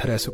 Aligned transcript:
interessa. 0.00 0.32